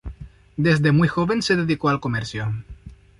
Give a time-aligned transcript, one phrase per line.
[0.57, 2.51] Desde muy joven se dedicó al comercio.